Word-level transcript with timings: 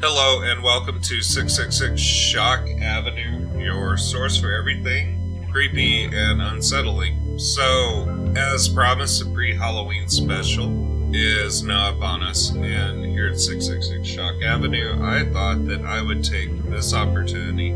Hello 0.00 0.42
and 0.42 0.62
welcome 0.62 1.00
to 1.00 1.20
666 1.20 2.00
Shock 2.00 2.68
Avenue, 2.80 3.58
your 3.58 3.96
source 3.96 4.38
for 4.38 4.52
everything 4.52 5.18
creepy 5.50 6.04
and 6.04 6.40
unsettling. 6.40 7.36
So, 7.36 8.32
as 8.36 8.68
promised, 8.68 9.24
the 9.24 9.30
pre 9.32 9.56
Halloween 9.56 10.08
special 10.08 11.12
is 11.12 11.64
now 11.64 11.96
upon 11.96 12.22
us, 12.22 12.50
and 12.50 13.04
here 13.06 13.26
at 13.26 13.40
666 13.40 14.06
Shock 14.06 14.40
Avenue, 14.40 15.02
I 15.02 15.24
thought 15.32 15.66
that 15.66 15.80
I 15.84 16.00
would 16.00 16.22
take 16.22 16.62
this 16.70 16.94
opportunity 16.94 17.70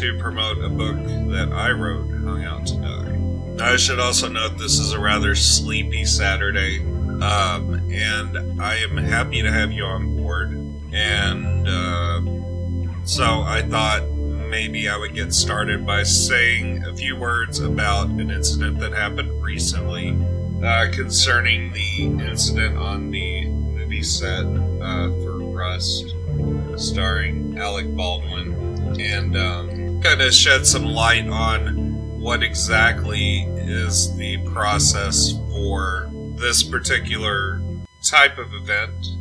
to 0.00 0.18
promote 0.18 0.58
a 0.58 0.68
book 0.68 0.96
that 1.30 1.50
I 1.52 1.70
wrote, 1.70 2.10
Hung 2.10 2.44
Out 2.44 2.66
to 2.66 2.74
Die. 2.74 3.64
I 3.64 3.76
should 3.76 4.00
also 4.00 4.26
note 4.26 4.58
this 4.58 4.80
is 4.80 4.94
a 4.94 4.98
rather 4.98 5.36
sleepy 5.36 6.04
Saturday, 6.04 6.80
um, 6.80 7.88
and 7.92 8.60
I 8.60 8.78
am 8.78 8.96
happy 8.96 9.42
to 9.42 9.52
have 9.52 9.70
you 9.70 9.84
on 9.84 10.16
board. 10.16 10.77
And 10.92 11.68
uh, 11.68 13.04
so 13.04 13.24
I 13.42 13.62
thought 13.62 14.08
maybe 14.48 14.88
I 14.88 14.96
would 14.96 15.14
get 15.14 15.32
started 15.32 15.86
by 15.86 16.02
saying 16.02 16.84
a 16.84 16.94
few 16.94 17.16
words 17.16 17.60
about 17.60 18.08
an 18.08 18.30
incident 18.30 18.78
that 18.80 18.92
happened 18.92 19.42
recently 19.42 20.10
uh, 20.64 20.90
concerning 20.92 21.72
the 21.72 22.04
incident 22.24 22.76
on 22.78 23.10
the 23.10 23.46
movie 23.48 24.02
set 24.02 24.44
uh, 24.44 25.08
for 25.20 25.38
Rust, 25.38 26.14
starring 26.76 27.58
Alec 27.58 27.94
Baldwin, 27.94 29.00
and 29.00 29.36
um, 29.36 30.00
kind 30.02 30.20
of 30.20 30.32
shed 30.32 30.66
some 30.66 30.84
light 30.84 31.28
on 31.28 32.20
what 32.20 32.42
exactly 32.42 33.42
is 33.56 34.16
the 34.16 34.38
process 34.52 35.32
for 35.50 36.10
this 36.36 36.62
particular 36.62 37.60
type 38.02 38.38
of 38.38 38.52
event. 38.54 39.17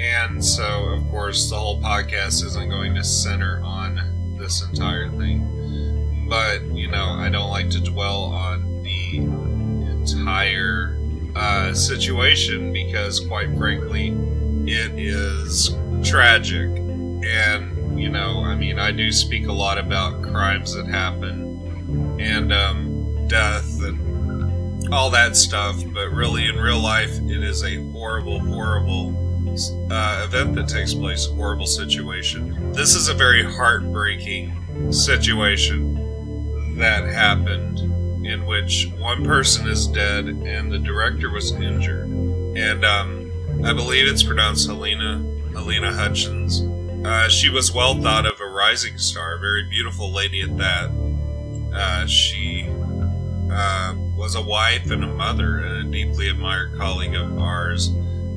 And 0.00 0.42
so, 0.42 0.84
of 0.86 1.06
course, 1.10 1.50
the 1.50 1.56
whole 1.56 1.78
podcast 1.78 2.42
isn't 2.42 2.70
going 2.70 2.94
to 2.94 3.04
center 3.04 3.60
on 3.62 4.36
this 4.38 4.66
entire 4.66 5.10
thing. 5.10 6.26
But, 6.26 6.64
you 6.74 6.90
know, 6.90 7.04
I 7.04 7.28
don't 7.28 7.50
like 7.50 7.68
to 7.70 7.80
dwell 7.80 8.24
on 8.24 8.82
the 8.82 9.18
entire 9.90 10.98
uh, 11.36 11.74
situation 11.74 12.72
because, 12.72 13.20
quite 13.20 13.54
frankly, 13.58 14.16
it 14.64 14.98
is 14.98 15.76
tragic. 16.02 16.70
And, 16.70 18.00
you 18.00 18.08
know, 18.08 18.42
I 18.42 18.54
mean, 18.54 18.78
I 18.78 18.92
do 18.92 19.12
speak 19.12 19.48
a 19.48 19.52
lot 19.52 19.76
about 19.76 20.22
crimes 20.22 20.74
that 20.74 20.86
happen 20.86 22.18
and 22.18 22.54
um, 22.54 23.28
death 23.28 23.82
and 23.82 24.94
all 24.94 25.10
that 25.10 25.36
stuff, 25.36 25.82
but 25.92 26.08
really 26.08 26.46
in 26.46 26.56
real 26.56 26.80
life, 26.80 27.20
it 27.20 27.44
is 27.44 27.62
a 27.64 27.76
horrible, 27.90 28.40
horrible 28.40 29.29
uh, 29.90 30.24
event 30.26 30.54
that 30.54 30.68
takes 30.68 30.94
place, 30.94 31.26
horrible 31.26 31.66
situation. 31.66 32.72
This 32.72 32.94
is 32.94 33.08
a 33.08 33.14
very 33.14 33.42
heartbreaking 33.42 34.92
situation 34.92 36.76
that 36.76 37.04
happened 37.04 37.78
in 38.26 38.46
which 38.46 38.88
one 38.98 39.24
person 39.24 39.68
is 39.68 39.86
dead 39.86 40.26
and 40.26 40.70
the 40.70 40.78
director 40.78 41.30
was 41.30 41.52
injured. 41.52 42.06
And 42.08 42.84
um, 42.84 43.30
I 43.64 43.72
believe 43.72 44.06
it's 44.06 44.22
pronounced 44.22 44.66
Helena, 44.66 45.24
Helena 45.52 45.92
Hutchins. 45.92 46.62
Uh, 47.04 47.28
she 47.28 47.48
was 47.48 47.72
well 47.72 48.00
thought 48.00 48.26
of, 48.26 48.40
a 48.40 48.46
rising 48.46 48.98
star, 48.98 49.36
a 49.36 49.38
very 49.38 49.64
beautiful 49.64 50.12
lady 50.12 50.42
at 50.42 50.56
that. 50.58 50.90
Uh, 51.74 52.06
she 52.06 52.68
uh, 53.50 53.94
was 54.16 54.34
a 54.34 54.42
wife 54.42 54.90
and 54.90 55.02
a 55.02 55.06
mother 55.06 55.58
and 55.58 55.86
a 55.86 55.90
deeply 55.90 56.28
admired 56.28 56.76
colleague 56.78 57.14
of 57.14 57.38
ours, 57.38 57.88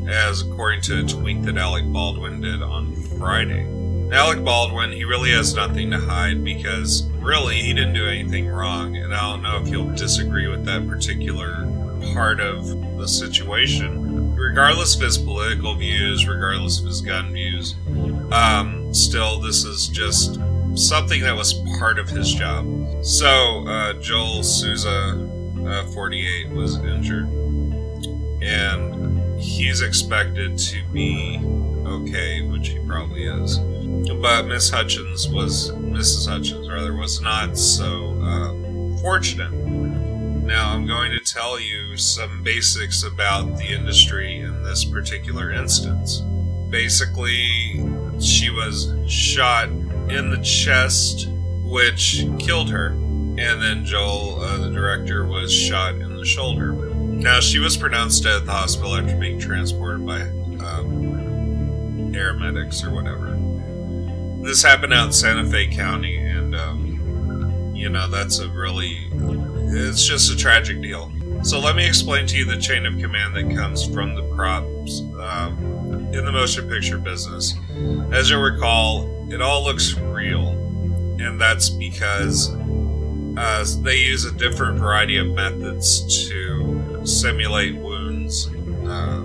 as 0.07 0.41
according 0.41 0.81
to 0.81 0.99
a 0.99 1.03
tweet 1.03 1.43
that 1.43 1.57
Alec 1.57 1.85
Baldwin 1.91 2.41
did 2.41 2.61
on 2.61 2.93
Friday. 3.17 3.67
Alec 4.11 4.43
Baldwin, 4.43 4.91
he 4.91 5.05
really 5.05 5.31
has 5.31 5.55
nothing 5.55 5.89
to 5.89 5.97
hide 5.97 6.43
because 6.43 7.07
really 7.19 7.55
he 7.55 7.73
didn't 7.73 7.93
do 7.93 8.07
anything 8.07 8.47
wrong, 8.47 8.95
and 8.95 9.13
I 9.13 9.31
don't 9.31 9.41
know 9.41 9.59
if 9.59 9.67
you'll 9.69 9.91
disagree 9.95 10.47
with 10.47 10.65
that 10.65 10.87
particular 10.87 11.67
part 12.13 12.39
of 12.39 12.67
the 12.97 13.07
situation. 13.07 14.35
Regardless 14.35 14.95
of 14.95 15.01
his 15.01 15.17
political 15.17 15.73
views, 15.75 16.27
regardless 16.27 16.79
of 16.79 16.85
his 16.85 17.01
gun 17.01 17.33
views, 17.33 17.75
um, 18.31 18.93
still, 18.93 19.39
this 19.39 19.63
is 19.63 19.87
just 19.87 20.39
something 20.75 21.21
that 21.21 21.35
was 21.35 21.53
part 21.79 21.97
of 21.97 22.07
his 22.07 22.33
job. 22.33 22.65
So, 23.03 23.65
uh, 23.67 23.93
Joel 23.93 24.43
Souza, 24.43 25.27
uh, 25.65 25.85
48, 25.87 26.49
was 26.51 26.77
injured, 26.77 27.27
and 28.43 29.02
he's 29.43 29.81
expected 29.81 30.57
to 30.57 30.81
be 30.93 31.37
okay, 31.85 32.41
which 32.43 32.69
he 32.69 32.79
probably 32.79 33.25
is. 33.25 33.57
But 34.21 34.47
Miss 34.47 34.69
Hutchins 34.69 35.27
was, 35.27 35.71
Mrs. 35.71 36.29
Hutchins 36.29 36.69
rather, 36.69 36.95
was 36.95 37.21
not 37.21 37.57
so 37.57 38.17
uh, 38.21 39.01
fortunate. 39.01 39.51
Now, 39.51 40.73
I'm 40.73 40.87
going 40.87 41.11
to 41.11 41.19
tell 41.19 41.59
you 41.59 41.97
some 41.97 42.41
basics 42.43 43.03
about 43.03 43.57
the 43.57 43.65
industry 43.65 44.39
in 44.39 44.63
this 44.63 44.85
particular 44.85 45.51
instance. 45.51 46.21
Basically, 46.69 47.85
she 48.19 48.49
was 48.49 48.93
shot 49.07 49.67
in 49.67 50.29
the 50.29 50.41
chest, 50.43 51.27
which 51.63 52.25
killed 52.39 52.69
her. 52.69 52.87
And 52.87 53.61
then 53.61 53.83
Joel, 53.83 54.41
uh, 54.41 54.57
the 54.57 54.69
director, 54.69 55.25
was 55.25 55.53
shot 55.53 55.95
in 55.95 56.15
the 56.15 56.25
shoulder. 56.25 56.82
Now, 57.21 57.39
she 57.39 57.59
was 57.59 57.77
pronounced 57.77 58.23
dead 58.23 58.41
at 58.41 58.45
the 58.45 58.51
hospital 58.51 58.95
after 58.95 59.15
being 59.15 59.39
transported 59.39 60.05
by 60.05 60.21
um, 60.21 62.11
paramedics 62.11 62.83
or 62.83 62.91
whatever. 62.91 63.39
This 64.45 64.61
happened 64.61 64.93
out 64.93 65.07
in 65.07 65.13
Santa 65.13 65.49
Fe 65.49 65.67
County, 65.67 66.17
and, 66.17 66.53
um, 66.55 67.71
you 67.73 67.89
know, 67.89 68.09
that's 68.09 68.39
a 68.39 68.49
really. 68.49 69.09
It's 69.75 70.05
just 70.05 70.31
a 70.31 70.35
tragic 70.35 70.81
deal. 70.81 71.11
So, 71.43 71.59
let 71.59 71.75
me 71.75 71.87
explain 71.87 72.27
to 72.27 72.37
you 72.37 72.45
the 72.45 72.59
chain 72.59 72.85
of 72.85 72.99
command 72.99 73.35
that 73.35 73.55
comes 73.55 73.85
from 73.85 74.15
the 74.15 74.23
props 74.35 75.01
um, 75.19 76.09
in 76.13 76.25
the 76.25 76.31
motion 76.31 76.69
picture 76.69 76.97
business. 76.97 77.55
As 78.11 78.29
you'll 78.29 78.41
recall, 78.41 79.09
it 79.31 79.41
all 79.41 79.63
looks 79.63 79.97
real, 79.97 80.49
and 81.19 81.39
that's 81.39 81.69
because 81.69 82.53
uh, 83.35 83.65
they 83.81 83.97
use 83.97 84.25
a 84.25 84.31
different 84.31 84.77
variety 84.77 85.17
of 85.17 85.27
methods 85.27 86.27
to 86.29 86.52
simulate 87.05 87.75
wounds 87.75 88.47
uh, 88.85 89.21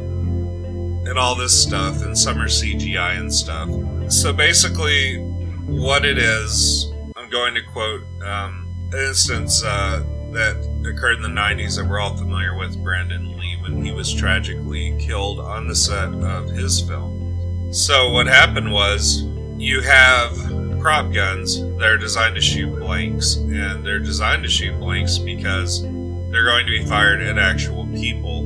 and 1.09 1.19
all 1.19 1.34
this 1.34 1.61
stuff, 1.61 2.03
and 2.03 2.16
some 2.16 2.39
are 2.39 2.49
CGI 2.49 3.19
and 3.19 3.33
stuff. 3.33 3.69
So 4.12 4.33
basically, 4.33 5.19
what 5.66 6.05
it 6.05 6.19
is, 6.19 6.93
I'm 7.17 7.31
going 7.31 7.55
to 7.55 7.62
quote 7.62 8.03
um, 8.22 8.69
an 8.93 8.99
instance 8.99 9.62
uh, 9.65 10.05
that 10.33 10.56
occurred 10.87 11.17
in 11.17 11.22
the 11.22 11.28
90s 11.28 11.77
that 11.77 11.88
we're 11.88 12.00
all 12.00 12.17
familiar 12.17 12.56
with 12.56 12.83
Brandon 12.83 13.37
Lee 13.38 13.56
when 13.62 13.84
he 13.84 13.93
was 13.93 14.12
tragically 14.12 14.97
killed 14.99 15.41
on 15.41 15.67
the 15.67 15.75
set 15.75 16.12
of 16.12 16.50
his 16.50 16.81
film. 16.81 17.72
So, 17.72 18.11
what 18.12 18.27
happened 18.27 18.72
was 18.72 19.25
you 19.59 19.83
have 19.83 20.37
prop 20.81 21.12
guns 21.12 21.61
that 21.61 21.83
are 21.83 21.99
designed 21.99 22.34
to 22.37 22.41
shoot 22.41 22.78
blanks, 22.78 23.37
and 23.37 23.84
they're 23.84 23.99
designed 23.99 24.43
to 24.44 24.49
shoot 24.49 24.78
blanks 24.78 25.19
because 25.19 25.83
they're 26.31 26.44
going 26.44 26.66
to 26.66 26.72
be 26.72 26.84
fired 26.84 27.21
at 27.21 27.39
actual 27.39 27.87
people. 27.89 28.41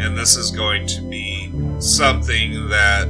And 0.00 0.16
this 0.16 0.36
is 0.36 0.50
going 0.50 0.86
to 0.88 1.02
be 1.02 1.52
something 1.80 2.68
that 2.68 3.08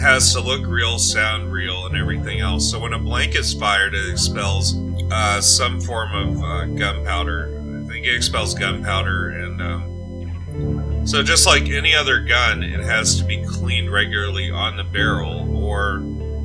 has 0.00 0.32
to 0.32 0.40
look 0.40 0.66
real, 0.66 0.98
sound 0.98 1.52
real, 1.52 1.86
and 1.86 1.96
everything 1.96 2.40
else. 2.40 2.70
So 2.70 2.78
when 2.80 2.92
a 2.92 2.98
blank 2.98 3.34
is 3.34 3.54
fired, 3.54 3.94
it 3.94 4.10
expels 4.10 4.76
uh, 5.10 5.40
some 5.40 5.80
form 5.80 6.12
of 6.14 6.42
uh, 6.42 6.64
gunpowder. 6.66 7.58
I 7.84 7.88
think 7.88 8.06
it 8.06 8.14
expels 8.14 8.54
gunpowder, 8.54 9.30
and 9.30 9.62
um, 9.62 11.06
so 11.06 11.22
just 11.22 11.46
like 11.46 11.68
any 11.68 11.94
other 11.94 12.20
gun, 12.20 12.62
it 12.62 12.80
has 12.80 13.18
to 13.18 13.24
be 13.24 13.44
cleaned 13.44 13.92
regularly 13.92 14.50
on 14.50 14.76
the 14.76 14.84
barrel, 14.84 15.54
or 15.56 16.02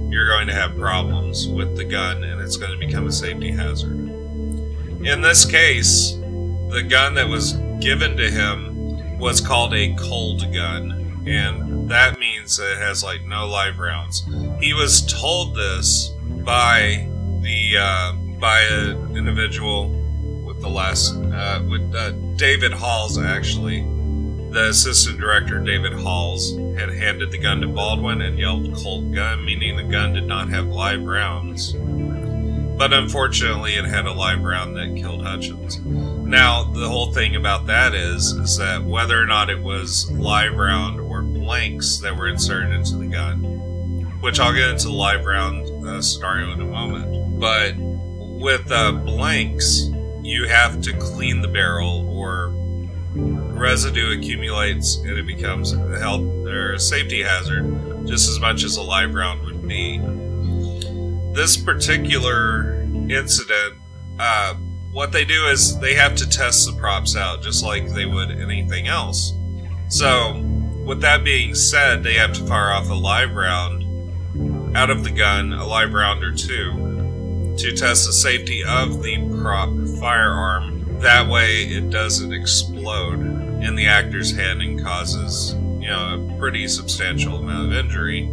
you're 0.09 0.27
going 0.27 0.47
to 0.47 0.53
have 0.53 0.77
problems 0.77 1.47
with 1.47 1.75
the 1.77 1.83
gun, 1.83 2.23
and 2.23 2.41
it's 2.41 2.57
going 2.57 2.77
to 2.77 2.85
become 2.85 3.07
a 3.07 3.11
safety 3.11 3.51
hazard. 3.51 3.97
In 5.05 5.21
this 5.21 5.45
case, 5.45 6.16
the 6.69 6.83
gun 6.83 7.15
that 7.15 7.27
was 7.27 7.53
given 7.79 8.17
to 8.17 8.29
him 8.29 9.17
was 9.19 9.41
called 9.41 9.73
a 9.73 9.95
cold 9.95 10.41
gun, 10.53 11.23
and 11.25 11.89
that 11.89 12.19
means 12.19 12.59
it 12.59 12.77
has 12.77 13.03
like 13.03 13.23
no 13.25 13.47
live 13.47 13.79
rounds. 13.79 14.27
He 14.59 14.73
was 14.73 15.05
told 15.05 15.55
this 15.55 16.09
by 16.43 17.07
the 17.41 17.77
uh, 17.79 18.13
by 18.39 18.61
an 18.61 19.15
individual 19.17 19.89
with 20.45 20.61
the 20.61 20.69
last 20.69 21.15
uh, 21.15 21.63
with 21.69 21.93
uh, 21.95 22.11
David 22.35 22.73
Halls 22.73 23.17
actually. 23.17 23.81
The 24.51 24.69
assistant 24.69 25.19
director 25.19 25.59
David 25.59 25.93
Halls 25.93 26.55
had 26.77 26.89
handed 26.89 27.31
the 27.31 27.37
gun 27.37 27.59
to 27.61 27.67
Baldwin 27.67 28.21
and 28.21 28.39
yelled 28.39 28.73
"Cold 28.75 29.13
gun," 29.13 29.43
meaning 29.45 29.75
the 29.75 29.83
gun 29.83 30.13
did 30.13 30.25
not 30.25 30.49
have 30.49 30.67
live 30.67 31.03
rounds. 31.03 31.73
But 32.77 32.93
unfortunately, 32.93 33.73
it 33.73 33.85
had 33.85 34.05
a 34.05 34.13
live 34.13 34.43
round 34.43 34.75
that 34.77 34.95
killed 34.95 35.23
Hutchins. 35.23 35.79
Now, 35.79 36.63
the 36.63 36.87
whole 36.87 37.11
thing 37.11 37.35
about 37.35 37.65
that 37.65 37.95
is, 37.95 38.31
is 38.33 38.57
that 38.57 38.83
whether 38.83 39.19
or 39.19 39.25
not 39.25 39.49
it 39.49 39.59
was 39.59 40.11
live 40.11 40.53
round 40.53 40.99
or 40.99 41.21
blanks 41.21 41.97
that 41.99 42.15
were 42.15 42.27
inserted 42.27 42.71
into 42.71 42.97
the 42.97 43.07
gun 43.07 43.67
which 44.19 44.39
I'll 44.39 44.53
get 44.53 44.69
into 44.69 44.87
the 44.87 44.93
live 44.93 45.25
round 45.25 45.85
uh, 45.85 46.01
scenario 46.01 46.51
in 46.51 46.61
a 46.61 46.65
moment. 46.65 47.39
But 47.39 47.75
with 47.77 48.71
uh, 48.71 48.91
blanks, 48.91 49.89
you 50.21 50.47
have 50.47 50.81
to 50.81 50.93
clean 50.93 51.41
the 51.41 51.47
barrel 51.47 52.07
or 52.09 52.53
residue 53.15 54.17
accumulates 54.17 54.97
and 54.97 55.17
it 55.17 55.25
becomes 55.25 55.73
a 55.73 55.99
health 55.99 56.21
or 56.21 56.73
a 56.73 56.79
safety 56.79 57.23
hazard 57.23 58.05
just 58.05 58.29
as 58.29 58.39
much 58.39 58.63
as 58.63 58.77
a 58.77 58.81
live 58.81 59.13
round 59.13 59.43
would 59.45 59.67
be. 59.67 59.99
This 61.37 61.55
particular 61.55 62.81
incident, 63.09 63.75
uh, 64.17 64.55
what 64.91 65.11
they 65.11 65.23
do 65.23 65.45
is 65.45 65.79
they 65.79 65.93
have 65.93 66.15
to 66.15 66.27
test 66.27 66.65
the 66.65 66.75
props 66.79 67.15
out 67.15 67.43
just 67.43 67.63
like 67.63 67.87
they 67.89 68.07
would 68.07 68.31
anything 68.31 68.87
else. 68.87 69.33
So, 69.87 70.41
with 70.83 70.99
that 71.01 71.23
being 71.23 71.53
said, 71.53 72.01
they 72.01 72.15
have 72.15 72.33
to 72.33 72.47
fire 72.47 72.71
off 72.71 72.89
a 72.89 72.95
live 72.95 73.35
round 73.35 74.75
out 74.75 74.89
of 74.89 75.03
the 75.03 75.11
gun, 75.11 75.53
a 75.53 75.63
live 75.63 75.93
round 75.93 76.23
or 76.23 76.33
two, 76.33 77.53
to 77.55 77.75
test 77.75 78.07
the 78.07 78.13
safety 78.13 78.63
of 78.63 79.03
the 79.03 79.17
prop 79.39 79.69
firearm. 79.99 80.99
That 81.01 81.29
way, 81.29 81.65
it 81.65 81.91
doesn't 81.91 82.33
explode 82.33 83.19
in 83.63 83.75
the 83.75 83.85
actor's 83.85 84.35
hand 84.35 84.63
and 84.63 84.83
causes, 84.83 85.53
you 85.53 85.87
know, 85.87 86.33
a 86.33 86.39
pretty 86.39 86.67
substantial 86.67 87.35
amount 87.35 87.71
of 87.71 87.77
injury. 87.77 88.27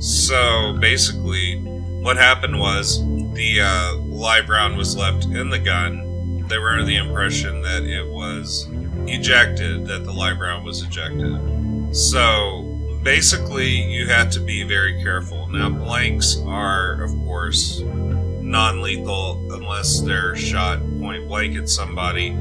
So 0.00 0.76
basically, 0.80 1.69
what 2.00 2.16
happened 2.16 2.58
was 2.58 3.04
the 3.34 3.60
uh, 3.60 3.96
live 3.96 4.48
round 4.48 4.76
was 4.76 4.96
left 4.96 5.26
in 5.26 5.50
the 5.50 5.58
gun. 5.58 6.46
They 6.48 6.58
were 6.58 6.70
under 6.70 6.84
the 6.84 6.96
impression 6.96 7.60
that 7.62 7.82
it 7.84 8.06
was 8.08 8.68
ejected, 9.06 9.86
that 9.86 10.04
the 10.04 10.12
live 10.12 10.38
round 10.38 10.64
was 10.64 10.82
ejected. 10.82 11.94
So 11.94 12.98
basically, 13.02 13.68
you 13.68 14.08
have 14.08 14.30
to 14.30 14.40
be 14.40 14.62
very 14.62 15.02
careful. 15.02 15.46
Now, 15.48 15.68
blanks 15.68 16.38
are, 16.46 17.02
of 17.02 17.10
course, 17.24 17.80
non 17.80 18.80
lethal 18.80 19.52
unless 19.52 20.00
they're 20.00 20.34
shot 20.36 20.80
point 21.00 21.28
blank 21.28 21.56
at 21.56 21.68
somebody. 21.68 22.36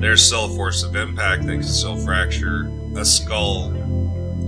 There's 0.00 0.22
still 0.22 0.46
a 0.46 0.56
force 0.56 0.82
of 0.82 0.96
impact 0.96 1.46
that 1.46 1.52
can 1.52 1.62
still 1.62 1.96
fracture 1.96 2.70
a 2.96 3.04
skull 3.04 3.72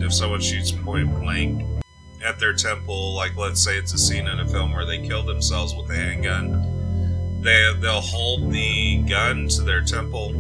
if 0.03 0.13
someone 0.13 0.41
shoots 0.41 0.73
point 0.73 1.15
blank 1.15 1.76
at 2.25 2.39
their 2.39 2.53
temple. 2.53 3.15
Like, 3.15 3.37
let's 3.37 3.63
say 3.63 3.77
it's 3.77 3.93
a 3.93 3.99
scene 3.99 4.27
in 4.27 4.41
a 4.41 4.49
film 4.49 4.73
where 4.73 4.85
they 4.85 5.07
kill 5.07 5.23
themselves 5.23 5.75
with 5.75 5.91
a 5.91 5.95
handgun. 5.95 7.41
They, 7.41 7.73
they'll 7.81 8.01
hold 8.01 8.53
the 8.53 9.03
gun 9.09 9.49
to 9.49 9.63
their 9.63 9.83
temple 9.83 10.31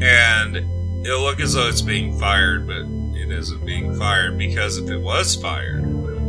and 0.00 0.56
it'll 1.04 1.22
look 1.22 1.40
as 1.40 1.54
though 1.54 1.68
it's 1.68 1.82
being 1.82 2.16
fired, 2.18 2.66
but 2.66 2.86
it 3.18 3.30
isn't 3.30 3.64
being 3.64 3.94
fired 3.98 4.38
because 4.38 4.78
if 4.78 4.88
it 4.90 4.98
was 4.98 5.34
fired, 5.34 5.84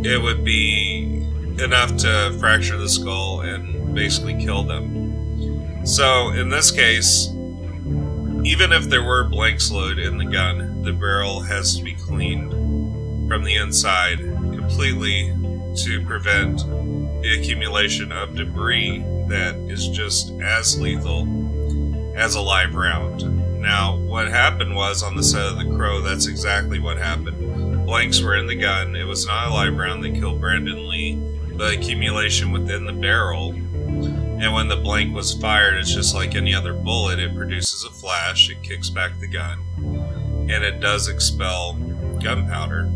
it 0.06 0.19
would 0.19 0.44
be 0.44 1.24
enough 1.60 1.95
to 1.98 2.36
fracture 2.40 2.78
the 2.78 2.90
skull 2.90 3.42
and 3.42 3.94
basically 3.94 4.36
kill 4.44 4.63
them. 4.63 5.86
So, 5.86 6.30
in 6.30 6.50
this 6.50 6.72
case, 6.72 7.28
even 8.44 8.72
if 8.72 8.86
there 8.86 9.04
were 9.04 9.25
blanks 9.25 9.72
loaded 9.72 10.00
in 10.00 10.18
the 10.18 10.25
gun, 10.25 10.81
the 10.81 10.94
barrel 10.94 11.42
has 11.42 11.78
to 11.78 11.84
be 11.84 11.94
cleaned 11.94 12.52
from 13.30 13.44
the 13.44 13.56
inside 13.56 14.19
completely 14.69 15.36
to 15.75 16.06
prevent 16.06 16.60
the 17.24 17.38
accumulation 17.39 18.12
of 18.12 18.36
debris 18.36 19.00
that 19.27 19.56
is 19.68 19.88
just 19.89 20.31
as 20.42 20.80
lethal 20.80 21.27
as 22.16 22.36
a 22.36 22.42
live 22.42 22.75
round. 22.75 23.60
Now, 23.60 23.98
what 23.98 24.27
happened 24.27 24.75
was 24.75 25.01
on 25.01 25.16
the 25.16 25.24
set 25.24 25.42
of 25.42 25.57
The 25.57 25.75
Crow, 25.75 26.01
that's 26.01 26.27
exactly 26.27 26.80
what 26.80 26.98
happened. 26.98 27.86
Blanks 27.86 28.21
were 28.21 28.36
in 28.36 28.45
the 28.45 28.56
gun. 28.56 28.95
It 28.95 29.06
was 29.06 29.25
not 29.25 29.50
a 29.50 29.54
live 29.54 29.75
round 29.75 30.04
that 30.04 30.13
killed 30.13 30.39
Brandon 30.39 30.88
Lee, 30.88 31.16
but 31.54 31.74
accumulation 31.74 32.51
within 32.51 32.86
the 32.86 32.94
barrel. 32.94 33.50
And 33.51 34.54
when 34.54 34.68
the 34.68 34.77
blank 34.77 35.16
was 35.16 35.33
fired, 35.33 35.77
it's 35.77 35.94
just 35.94 36.13
like 36.13 36.36
any 36.36 36.54
other 36.54 36.74
bullet. 36.74 37.19
It 37.19 37.36
produces 37.36 37.83
a 37.83 37.89
flash, 37.89 38.50
it 38.50 38.62
kicks 38.62 38.89
back 38.89 39.19
the 39.19 39.27
gun, 39.27 39.60
and 40.48 40.63
it 40.63 40.80
does 40.80 41.07
expel 41.07 41.74
gunpowder. 42.21 42.92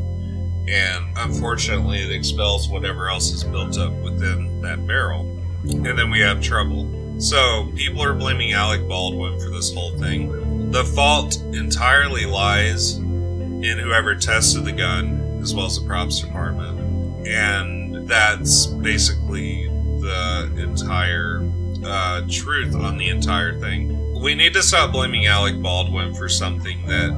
And 0.68 1.06
unfortunately, 1.18 2.00
it 2.00 2.12
expels 2.12 2.70
whatever 2.70 3.10
else 3.10 3.32
is 3.32 3.44
built 3.44 3.78
up 3.78 3.94
within 4.02 4.62
that 4.62 4.86
barrel. 4.88 5.22
And 5.64 5.86
then 5.86 6.10
we 6.10 6.20
have 6.20 6.42
trouble. 6.42 6.90
So, 7.20 7.72
people 7.76 8.02
are 8.04 8.14
blaming 8.14 8.54
Alec 8.54 8.88
Baldwin 8.88 9.40
for 9.40 9.50
this 9.50 9.74
whole 9.74 9.98
thing 9.98 10.44
the 10.74 10.84
fault 10.84 11.40
entirely 11.54 12.26
lies 12.26 12.96
in 12.96 13.78
whoever 13.80 14.16
tested 14.16 14.66
the 14.66 14.72
gun 14.72 15.40
as 15.40 15.54
well 15.54 15.68
as 15.68 15.80
the 15.80 15.86
props 15.86 16.20
department. 16.20 17.28
And 17.28 18.08
that's 18.08 18.66
basically 18.66 19.68
the 19.68 20.52
entire 20.58 21.48
uh, 21.86 22.24
truth 22.28 22.74
on 22.74 22.98
the 22.98 23.10
entire 23.10 23.60
thing. 23.60 24.20
We 24.20 24.34
need 24.34 24.54
to 24.54 24.64
stop 24.64 24.92
blaming 24.92 25.28
Alec 25.28 25.62
Baldwin 25.62 26.16
for 26.16 26.28
something 26.28 26.88
that 26.88 27.12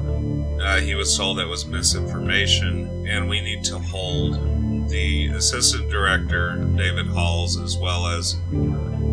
uh, 0.65 0.79
he 0.79 0.95
was 0.95 1.15
told 1.15 1.37
that 1.37 1.47
was 1.47 1.65
misinformation, 1.65 3.05
and 3.07 3.29
we 3.29 3.41
need 3.41 3.63
to 3.65 3.77
hold 3.79 4.89
the 4.89 5.27
assistant 5.27 5.89
director, 5.89 6.57
David 6.75 7.07
Halls, 7.07 7.59
as 7.59 7.77
well 7.77 8.07
as 8.07 8.35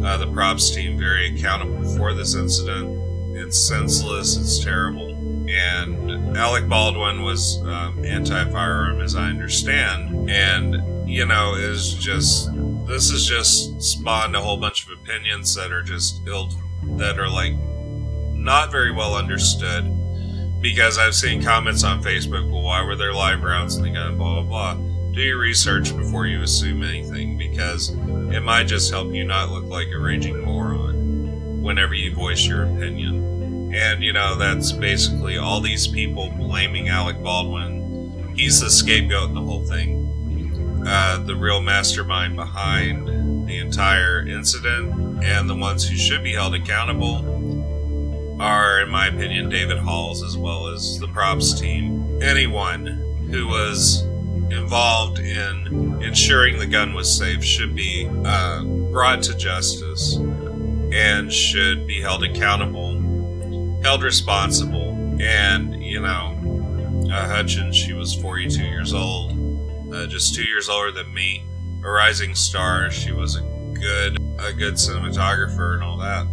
uh, 0.04 0.16
the 0.16 0.30
props 0.32 0.70
team 0.70 0.98
very 0.98 1.34
accountable 1.34 1.96
for 1.96 2.14
this 2.14 2.34
incident 2.34 3.02
it's 3.34 3.58
senseless. 3.58 4.36
It's 4.36 4.62
terrible. 4.62 5.10
And 5.48 6.36
Alec 6.36 6.68
Baldwin 6.68 7.22
was 7.22 7.60
um, 7.62 8.04
anti-firearm, 8.04 9.00
as 9.00 9.16
I 9.16 9.28
understand, 9.28 10.30
and 10.30 11.08
you 11.08 11.26
know 11.26 11.54
is 11.54 11.94
just 11.94 12.50
this 12.86 13.10
has 13.10 13.26
just 13.26 13.82
spawned 13.82 14.36
a 14.36 14.40
whole 14.40 14.56
bunch 14.56 14.86
of 14.86 14.98
opinions 14.98 15.54
that 15.56 15.72
are 15.72 15.82
just 15.82 16.26
ill, 16.26 16.50
that 16.96 17.18
are 17.18 17.28
like 17.28 17.54
not 18.34 18.70
very 18.70 18.92
well 18.92 19.14
understood. 19.14 19.84
Because 20.62 20.96
I've 20.96 21.14
seen 21.14 21.42
comments 21.42 21.82
on 21.82 22.02
Facebook, 22.02 22.48
well, 22.50 22.62
why 22.62 22.82
were 22.84 22.94
there 22.94 23.12
live 23.12 23.42
rounds 23.42 23.76
in 23.76 23.82
the 23.82 23.90
gun, 23.90 24.16
blah 24.16 24.42
blah 24.42 24.74
blah. 24.74 24.74
Do 25.12 25.20
your 25.20 25.38
research 25.38 25.94
before 25.94 26.26
you 26.26 26.40
assume 26.40 26.82
anything, 26.82 27.36
because 27.36 27.90
it 27.90 28.40
might 28.40 28.68
just 28.68 28.90
help 28.90 29.12
you 29.12 29.24
not 29.24 29.50
look 29.50 29.64
like 29.64 29.88
a 29.88 29.98
raging 29.98 30.40
moron 30.42 31.60
whenever 31.62 31.94
you 31.94 32.14
voice 32.14 32.46
your 32.46 32.62
opinion. 32.62 33.74
And, 33.74 34.02
you 34.02 34.12
know, 34.12 34.36
that's 34.36 34.72
basically 34.72 35.36
all 35.36 35.60
these 35.60 35.86
people 35.88 36.30
blaming 36.30 36.88
Alec 36.88 37.22
Baldwin. 37.22 38.32
He's 38.36 38.60
the 38.60 38.70
scapegoat 38.70 39.30
in 39.30 39.34
the 39.34 39.42
whole 39.42 39.64
thing. 39.66 40.84
Uh, 40.86 41.18
the 41.26 41.36
real 41.36 41.60
mastermind 41.60 42.36
behind 42.36 43.08
the 43.48 43.58
entire 43.58 44.26
incident, 44.26 45.22
and 45.24 45.48
the 45.48 45.56
ones 45.56 45.88
who 45.88 45.96
should 45.96 46.22
be 46.22 46.32
held 46.32 46.54
accountable 46.54 47.31
are, 48.40 48.80
in 48.80 48.90
my 48.90 49.08
opinion, 49.08 49.48
David 49.48 49.78
Halls 49.78 50.22
as 50.22 50.36
well 50.36 50.68
as 50.68 50.98
the 50.98 51.08
props 51.08 51.58
team. 51.58 52.22
Anyone 52.22 52.86
who 53.30 53.46
was 53.48 54.02
involved 54.50 55.18
in 55.18 56.02
ensuring 56.02 56.58
the 56.58 56.66
gun 56.66 56.94
was 56.94 57.16
safe 57.16 57.42
should 57.42 57.74
be 57.74 58.08
uh, 58.24 58.64
brought 58.64 59.22
to 59.22 59.36
justice 59.36 60.16
and 60.16 61.32
should 61.32 61.86
be 61.86 62.00
held 62.00 62.22
accountable 62.22 62.92
held 63.82 64.02
responsible. 64.02 64.90
And, 65.20 65.82
you 65.84 66.00
know, 66.00 66.38
uh, 67.12 67.28
Hutchins, 67.28 67.76
she 67.76 67.92
was 67.92 68.14
42 68.14 68.62
years 68.62 68.94
old, 68.94 69.32
uh, 69.92 70.06
just 70.06 70.34
two 70.34 70.44
years 70.44 70.68
older 70.68 70.92
than 70.92 71.12
me. 71.12 71.44
A 71.84 71.90
rising 71.90 72.34
star. 72.34 72.90
She 72.90 73.12
was 73.12 73.36
a 73.36 73.40
good, 73.74 74.16
a 74.38 74.52
good 74.52 74.74
cinematographer 74.74 75.74
and 75.74 75.82
all 75.82 75.98
that. 75.98 76.26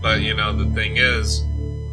But 0.00 0.20
you 0.20 0.34
know, 0.34 0.52
the 0.52 0.72
thing 0.74 0.96
is, 0.96 1.44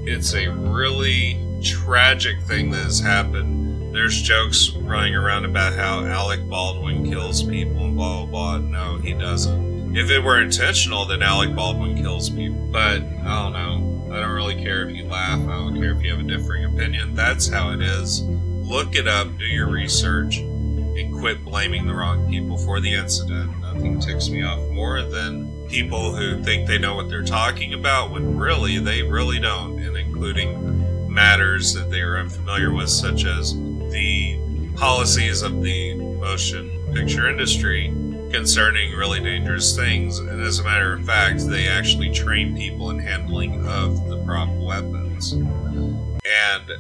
it's 0.05 0.33
a 0.33 0.49
really 0.49 1.39
tragic 1.61 2.41
thing 2.41 2.69
that 2.71 2.83
has 2.83 2.99
happened. 2.99 3.95
There's 3.95 4.21
jokes 4.21 4.71
running 4.71 5.15
around 5.15 5.45
about 5.45 5.73
how 5.73 6.03
Alec 6.05 6.47
Baldwin 6.49 7.09
kills 7.09 7.43
people 7.43 7.85
and 7.85 7.95
blah 7.95 8.25
blah 8.25 8.57
blah. 8.57 8.57
No, 8.57 8.97
he 8.97 9.13
doesn't. 9.13 9.95
If 9.95 10.09
it 10.09 10.19
were 10.19 10.41
intentional, 10.41 11.05
then 11.05 11.21
Alec 11.21 11.55
Baldwin 11.55 11.95
kills 11.95 12.29
people. 12.29 12.67
But 12.71 13.03
I 13.03 13.43
don't 13.43 13.53
know. 13.53 13.93
I 14.13 14.19
don't 14.19 14.31
really 14.31 14.55
care 14.55 14.87
if 14.87 14.95
you 14.95 15.05
laugh. 15.05 15.39
I 15.41 15.53
don't 15.53 15.79
care 15.79 15.91
if 15.91 16.01
you 16.01 16.11
have 16.11 16.19
a 16.19 16.23
differing 16.23 16.65
opinion. 16.65 17.13
That's 17.13 17.47
how 17.47 17.71
it 17.71 17.81
is. 17.81 18.23
Look 18.23 18.95
it 18.95 19.07
up, 19.07 19.37
do 19.37 19.45
your 19.45 19.69
research, 19.69 20.37
and 20.37 21.13
quit 21.13 21.43
blaming 21.43 21.85
the 21.85 21.93
wrong 21.93 22.29
people 22.29 22.57
for 22.57 22.79
the 22.79 22.93
incident. 22.93 23.59
Nothing 23.59 23.99
ticks 23.99 24.29
me 24.29 24.43
off 24.43 24.67
more 24.69 25.03
than 25.03 25.52
people 25.73 26.15
who 26.15 26.39
think 26.43 26.67
they 26.67 26.77
know 26.77 26.93
what 26.93 27.09
they're 27.09 27.23
talking 27.23 27.73
about 27.73 28.11
when 28.11 28.37
really 28.37 28.77
they 28.77 29.01
really 29.01 29.39
don't, 29.39 29.79
and 29.79 29.97
including 29.97 31.11
matters 31.11 31.73
that 31.73 31.89
they 31.89 31.99
are 31.99 32.19
unfamiliar 32.19 32.71
with, 32.71 32.89
such 32.89 33.25
as 33.25 33.55
the 33.89 34.39
policies 34.75 35.41
of 35.41 35.63
the 35.63 35.95
motion 35.95 36.79
picture 36.93 37.27
industry 37.27 37.87
concerning 38.31 38.91
really 38.93 39.19
dangerous 39.19 39.75
things. 39.75 40.19
And 40.19 40.39
as 40.41 40.59
a 40.59 40.63
matter 40.63 40.93
of 40.93 41.07
fact, 41.07 41.39
they 41.47 41.67
actually 41.67 42.11
train 42.11 42.55
people 42.55 42.91
in 42.91 42.99
handling 42.99 43.65
of 43.65 44.07
the 44.07 44.23
prop 44.23 44.49
weapons. 44.49 45.33
And 45.33 46.71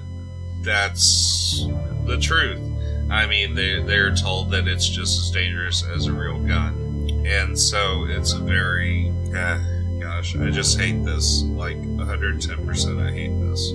that's 0.61 1.65
the 2.05 2.19
truth. 2.21 2.61
I 3.09 3.25
mean, 3.25 3.55
they, 3.55 3.81
they're 3.81 4.13
told 4.15 4.51
that 4.51 4.67
it's 4.67 4.87
just 4.87 5.19
as 5.19 5.31
dangerous 5.31 5.83
as 5.83 6.05
a 6.05 6.13
real 6.13 6.37
gun. 6.37 6.82
And 7.25 7.57
so 7.57 8.05
it's 8.09 8.33
a 8.33 8.39
very, 8.39 9.13
eh, 9.33 9.59
gosh, 9.99 10.35
I 10.35 10.49
just 10.49 10.79
hate 10.79 11.03
this. 11.03 11.43
Like 11.43 11.77
110%, 11.77 13.01
I 13.01 13.11
hate 13.11 13.39
this. 13.39 13.71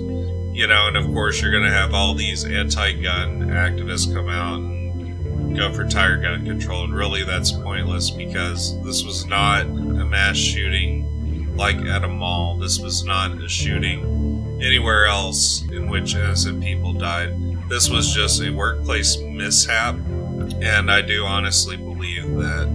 You 0.55 0.67
know, 0.67 0.87
and 0.87 0.97
of 0.97 1.05
course, 1.07 1.41
you're 1.41 1.51
to 1.59 1.69
have 1.69 1.93
all 1.93 2.13
these 2.13 2.45
anti 2.45 2.93
gun 2.93 3.41
activists 3.49 4.13
come 4.13 4.29
out 4.29 4.59
and 4.59 5.55
go 5.55 5.73
for 5.73 5.87
tire 5.87 6.17
gun 6.17 6.45
control. 6.45 6.83
And 6.83 6.93
really, 6.93 7.23
that's 7.23 7.51
pointless 7.51 8.09
because 8.11 8.81
this 8.83 9.03
was 9.03 9.25
not 9.25 9.65
a 9.65 10.05
mass 10.05 10.37
shooting 10.37 11.55
like 11.55 11.77
at 11.77 12.03
a 12.03 12.07
mall. 12.07 12.57
This 12.57 12.79
was 12.79 13.03
not 13.03 13.41
a 13.41 13.49
shooting 13.49 14.59
anywhere 14.61 15.05
else 15.05 15.63
in 15.71 15.89
which 15.89 16.15
innocent 16.15 16.61
people 16.61 16.93
died. 16.93 17.35
This 17.69 17.89
was 17.89 18.13
just 18.13 18.41
a 18.41 18.49
workplace 18.49 19.17
mishap. 19.17 19.95
And 20.61 20.91
I 20.91 21.01
do 21.01 21.25
honestly 21.25 21.77
believe 21.77 22.35
that 22.35 22.67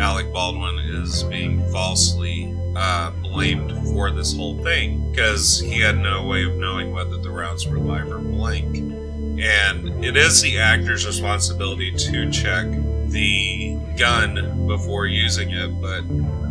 Alec 0.00 0.32
Baldwin 0.32 0.78
is 0.78 1.24
being 1.24 1.60
falsely 1.72 2.54
uh, 2.76 3.10
blamed 3.10 3.72
for 3.88 4.10
this 4.12 4.34
whole 4.34 4.62
thing 4.62 5.10
because 5.10 5.58
he 5.58 5.80
had 5.80 5.98
no 5.98 6.24
way 6.24 6.44
of 6.44 6.54
knowing 6.56 6.92
whether 6.92 7.16
the 7.16 7.30
rounds 7.30 7.66
were 7.66 7.80
live 7.80 8.10
or 8.12 8.18
blank. 8.18 8.76
And 8.76 10.04
it 10.04 10.16
is 10.16 10.40
the 10.40 10.58
actor's 10.58 11.04
responsibility 11.04 11.90
to 11.90 12.30
check 12.30 12.66
the 13.06 13.76
gun 13.96 14.66
before 14.68 15.06
using 15.06 15.50
it. 15.50 15.80
But 15.80 16.04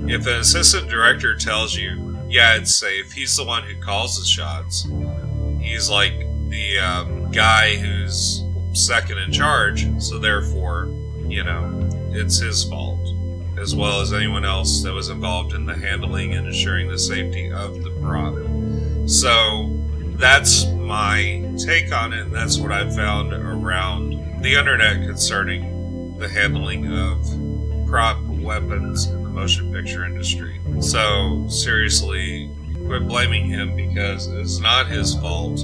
if 0.09 0.27
an 0.27 0.39
assistant 0.39 0.89
director 0.89 1.35
tells 1.35 1.75
you, 1.75 2.17
yeah, 2.29 2.55
it's 2.55 2.75
safe, 2.75 3.13
he's 3.13 3.37
the 3.37 3.45
one 3.45 3.63
who 3.63 3.79
calls 3.79 4.19
the 4.19 4.25
shots. 4.25 4.87
He's 5.61 5.89
like 5.89 6.19
the 6.49 6.79
um, 6.79 7.31
guy 7.31 7.75
who's 7.75 8.43
second 8.73 9.19
in 9.19 9.31
charge, 9.31 9.87
so 10.01 10.19
therefore, 10.19 10.87
you 11.27 11.43
know, 11.43 11.89
it's 12.11 12.39
his 12.39 12.65
fault 12.65 12.96
as 13.67 13.75
well 13.75 13.99
as 13.99 14.13
anyone 14.13 14.45
else 14.45 14.81
that 14.81 14.93
was 14.93 15.09
involved 15.09 15.53
in 15.53 15.65
the 15.65 15.75
handling 15.75 16.33
and 16.35 16.47
ensuring 16.47 16.87
the 16.87 16.97
safety 16.97 17.51
of 17.51 17.83
the 17.83 17.89
prop. 17.99 18.33
So 19.09 19.77
that's 20.15 20.65
my 20.67 21.43
take 21.57 21.91
on 21.91 22.13
it, 22.13 22.21
and 22.21 22.33
that's 22.33 22.59
what 22.59 22.71
I've 22.71 22.95
found 22.95 23.33
around 23.33 24.41
the 24.41 24.55
internet 24.55 25.05
concerning 25.05 26.17
the 26.17 26.29
handling 26.29 26.97
of 26.97 27.87
prop 27.89 28.21
weapons 28.39 29.07
in 29.07 29.21
the 29.21 29.29
motion 29.29 29.73
picture 29.73 30.05
industry. 30.05 30.61
So, 30.79 31.45
seriously, 31.49 32.49
quit 32.85 33.05
blaming 33.05 33.47
him 33.47 33.75
because 33.75 34.27
it's 34.27 34.59
not 34.59 34.87
his 34.87 35.13
fault. 35.15 35.59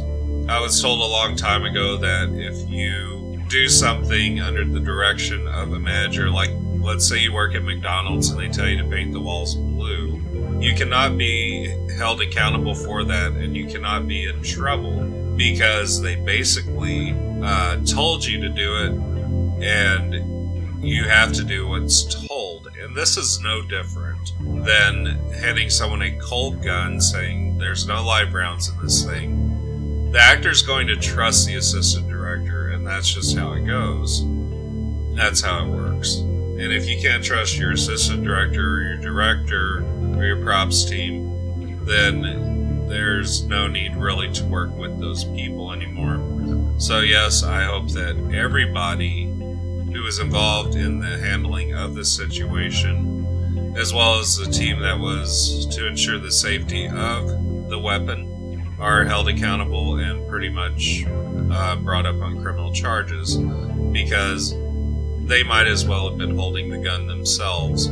I 0.50 0.60
was 0.60 0.82
told 0.82 1.00
a 1.00 1.06
long 1.06 1.38
time 1.38 1.64
ago 1.64 1.96
that 1.96 2.34
if 2.34 2.70
you 2.70 3.42
do 3.48 3.70
something 3.70 4.42
under 4.42 4.66
the 4.66 4.82
direction 4.82 5.48
of 5.48 5.72
a 5.72 5.80
manager, 5.80 6.30
like 6.30 6.52
let's 6.84 7.08
say 7.08 7.18
you 7.18 7.32
work 7.32 7.56
at 7.56 7.64
McDonald's 7.64 8.30
and 8.30 8.40
they 8.40 8.50
tell 8.50 8.68
you 8.68 8.78
to 8.78 8.90
paint 8.90 9.14
the 9.14 9.20
walls 9.20 9.56
blue, 9.56 10.22
you 10.60 10.76
cannot 10.76 11.18
be 11.18 11.68
held 11.98 12.22
accountable 12.22 12.76
for 12.76 13.06
that 13.06 13.32
and 13.32 13.56
you 13.56 13.66
cannot 13.66 14.06
be 14.08 14.26
in 14.26 14.44
trouble 14.44 15.04
because 15.38 16.02
they 16.02 16.16
basically 16.16 17.16
uh, 17.42 17.78
told 17.86 18.26
you 18.26 18.40
to 18.42 18.50
do 18.50 18.76
it 18.78 18.92
and 19.64 20.84
you 20.84 21.06
have 21.06 21.32
to 21.34 21.44
do 21.44 21.68
what's 21.70 22.28
told. 22.28 22.68
And 22.78 22.96
this 22.96 23.16
is 23.16 23.40
no 23.40 23.62
different 23.62 24.34
than 24.66 25.06
handing 25.34 25.70
someone 25.70 26.02
a 26.02 26.20
cold 26.20 26.62
gun 26.62 27.00
saying 27.00 27.58
there's 27.58 27.88
no 27.88 28.06
live 28.06 28.34
rounds 28.34 28.68
in 28.70 28.78
this 28.84 29.06
thing. 29.06 30.12
The 30.12 30.20
actor's 30.20 30.62
going 30.62 30.88
to 30.88 30.98
trust 30.98 31.48
the 31.48 31.56
assistant 31.56 32.10
director, 32.10 32.70
and 32.70 32.86
that's 32.86 33.12
just 33.12 33.38
how 33.38 33.54
it 33.54 33.66
goes. 33.66 34.24
That's 35.16 35.42
how 35.42 35.66
it 35.66 35.70
works. 35.70 36.24
And 36.60 36.72
if 36.72 36.88
you 36.88 37.02
can't 37.02 37.24
trust 37.24 37.58
your 37.58 37.72
assistant 37.72 38.24
director 38.24 38.78
or 38.78 38.82
your 38.82 38.98
director 38.98 39.84
or 40.16 40.24
your 40.24 40.44
props 40.44 40.86
team, 40.86 41.84
then 41.84 42.88
there's 42.88 43.44
no 43.46 43.68
need 43.68 43.96
really 43.96 44.32
to 44.34 44.46
work 44.46 44.76
with 44.78 45.00
those 45.00 45.24
people 45.24 45.72
anymore. 45.72 46.20
So, 46.80 47.00
yes, 47.00 47.44
I 47.44 47.64
hope 47.64 47.90
that 47.94 48.16
everybody 48.34 49.26
who 49.26 50.04
was 50.04 50.20
involved 50.20 50.76
in 50.76 51.00
the 51.00 51.18
handling 51.18 51.74
of 51.74 51.96
this 51.96 52.16
situation, 52.16 53.74
as 53.76 53.94
well 53.94 54.20
as 54.20 54.38
the 54.38 54.52
team 54.52 54.80
that 54.82 55.00
was 55.00 55.66
to 55.76 55.88
ensure 55.88 56.20
the 56.20 56.32
safety 56.32 56.88
of 56.88 57.70
the 57.70 57.80
weapon, 57.80 58.30
are 58.80 59.06
held 59.06 59.28
accountable 59.28 59.98
and 59.98 60.28
pretty 60.28 60.50
much 60.50 61.06
uh, 61.52 61.76
brought 61.78 62.06
up 62.06 62.22
on 62.22 62.42
criminal 62.42 62.72
charges 62.74 63.38
because 63.92 64.54
they 65.24 65.44
might 65.44 65.68
as 65.68 65.86
well 65.86 66.10
have 66.10 66.18
been 66.18 66.36
holding 66.36 66.70
the 66.70 66.78
gun 66.78 67.08
themselves. 67.08 67.90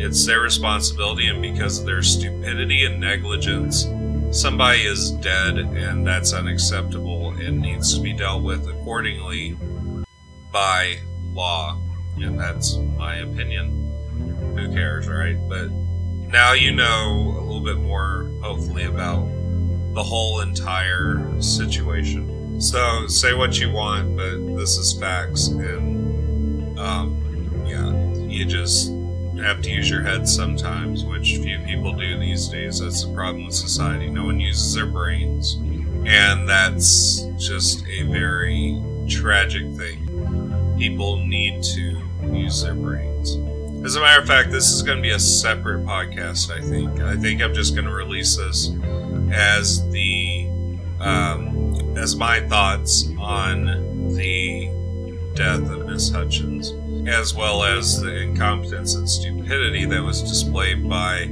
It's 0.00 0.24
their 0.26 0.40
responsibility, 0.40 1.26
and 1.26 1.42
because 1.42 1.80
of 1.80 1.86
their 1.86 2.02
stupidity 2.02 2.84
and 2.84 3.00
negligence, 3.00 3.88
somebody 4.30 4.82
is 4.82 5.10
dead, 5.12 5.58
and 5.58 6.06
that's 6.06 6.32
unacceptable 6.32 7.30
and 7.30 7.60
needs 7.60 7.94
to 7.96 8.00
be 8.02 8.12
dealt 8.12 8.42
with 8.42 8.68
accordingly 8.68 9.56
by 10.52 10.98
law. 11.32 11.80
And 12.16 12.38
that's 12.38 12.76
my 12.76 13.16
opinion. 13.16 13.92
Who 14.56 14.72
cares, 14.72 15.08
right? 15.08 15.36
But 15.48 15.70
now 15.70 16.52
you 16.52 16.72
know 16.72 17.34
a 17.38 17.40
little 17.40 17.64
bit 17.64 17.78
more, 17.78 18.30
hopefully, 18.42 18.84
about 18.84 19.26
the 19.94 20.02
whole 20.02 20.40
entire 20.40 21.40
situation. 21.40 22.60
So 22.60 23.06
say 23.06 23.34
what 23.34 23.58
you 23.58 23.70
want, 23.72 24.16
but 24.16 24.56
this 24.56 24.76
is 24.76 24.98
facts, 24.98 25.48
and 25.48 26.07
um, 26.78 27.64
yeah, 27.66 27.92
you 28.28 28.44
just 28.44 28.92
have 29.42 29.62
to 29.62 29.70
use 29.70 29.88
your 29.88 30.02
head 30.02 30.28
sometimes, 30.28 31.04
which 31.04 31.36
few 31.36 31.58
people 31.60 31.92
do 31.92 32.18
these 32.18 32.48
days. 32.48 32.80
That's 32.80 33.04
the 33.04 33.12
problem 33.14 33.46
with 33.46 33.54
society. 33.54 34.08
No 34.10 34.24
one 34.24 34.40
uses 34.40 34.74
their 34.74 34.86
brains. 34.86 35.54
And 36.06 36.48
that's 36.48 37.22
just 37.36 37.86
a 37.86 38.02
very 38.04 38.80
tragic 39.08 39.72
thing. 39.74 40.76
People 40.78 41.18
need 41.24 41.62
to 41.62 42.02
use 42.32 42.62
their 42.62 42.74
brains. 42.74 43.36
As 43.84 43.96
a 43.96 44.00
matter 44.00 44.20
of 44.20 44.26
fact, 44.26 44.50
this 44.50 44.70
is 44.72 44.82
going 44.82 44.98
to 44.98 45.02
be 45.02 45.10
a 45.10 45.18
separate 45.20 45.84
podcast, 45.84 46.50
I 46.50 46.60
think. 46.60 47.00
I 47.00 47.16
think 47.16 47.42
I'm 47.42 47.54
just 47.54 47.74
going 47.74 47.86
to 47.86 47.92
release 47.92 48.36
this 48.36 48.70
as 49.32 49.88
the 49.90 50.48
um, 51.00 51.96
as 51.96 52.16
my 52.16 52.40
thoughts 52.48 53.08
on 53.18 54.14
the 54.14 54.47
death 55.38 55.70
of 55.70 55.86
Miss 55.86 56.10
Hutchins, 56.10 56.72
as 57.08 57.32
well 57.32 57.62
as 57.62 58.00
the 58.00 58.22
incompetence 58.22 58.96
and 58.96 59.08
stupidity 59.08 59.84
that 59.84 60.02
was 60.02 60.20
displayed 60.20 60.88
by 60.88 61.26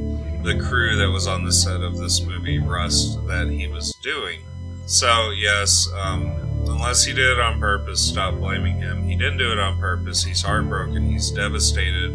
the 0.45 0.57
crew 0.63 0.95
that 0.95 1.11
was 1.11 1.27
on 1.27 1.45
the 1.45 1.53
set 1.53 1.81
of 1.81 1.99
this 1.99 2.21
movie, 2.23 2.61
Rust, 2.61 3.19
that 3.27 3.49
he 3.49 3.67
was 3.67 3.93
doing. 3.95 4.43
So, 4.87 5.31
yes, 5.31 5.89
um, 5.99 6.27
unless 6.69 7.05
he 7.05 7.15
did 7.15 7.33
it 7.33 7.41
on 7.41 7.59
purpose, 7.59 8.01
stop 8.01 8.37
blaming 8.37 8.79
him. 8.79 9.03
He 9.05 9.17
didn't 9.17 9.39
do 9.39 9.51
it 9.51 9.59
on 9.59 9.81
purpose. 9.81 10.23
He's 10.23 10.41
heartbroken, 10.41 11.03
he's 11.03 11.33
devastated, 11.33 12.13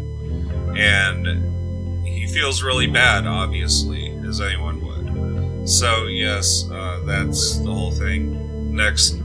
and 0.74 2.06
he 2.06 2.26
feels 2.26 2.62
really 2.62 2.86
bad, 2.86 3.26
obviously, 3.26 4.18
as 4.26 4.40
anyone 4.40 4.80
would. 4.80 5.68
So, 5.68 6.06
yes, 6.06 6.66
uh, 6.72 7.02
that's 7.04 7.58
the 7.58 7.70
whole 7.70 7.92
thing. 7.92 8.74
Next 8.74 9.20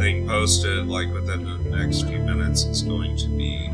thing 0.00 0.26
posted, 0.26 0.86
like 0.86 1.12
within 1.12 1.44
the 1.44 1.76
next 1.76 2.04
few 2.04 2.18
minutes, 2.20 2.64
is 2.64 2.82
going 2.82 3.18
to 3.18 3.28
be 3.28 3.68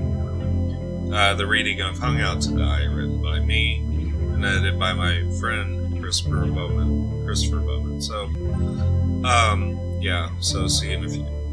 uh, 1.14 1.35
the 1.35 1.47
reading 1.47 1.80
of 1.80 1.97
Hung 1.99 2.21
Out 2.21 2.40
to 2.42 2.56
Die, 2.56 2.85
written 2.87 3.23
by 3.23 3.38
me 3.38 3.76
and 3.76 4.45
edited 4.45 4.76
by 4.76 4.92
my 4.92 5.23
friend 5.38 6.00
Christopher 6.02 6.47
Bowman. 6.47 7.25
Christopher 7.25 7.61
Bowman. 7.61 8.00
So, 8.00 8.25
um, 9.25 9.78
yeah. 10.00 10.30
So 10.40 10.66
see 10.66 10.90
you 10.90 10.97
in 10.97 11.04
a 11.04 11.09
few. 11.09 11.45